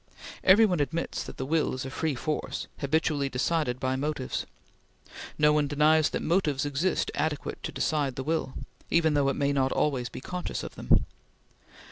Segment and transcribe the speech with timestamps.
[0.43, 4.47] Every one admits that the will is a free force, habitually decided by motives.
[5.37, 8.55] No one denies that motives exist adequate to decide the will;
[8.89, 11.05] even though it may not always be conscious of them.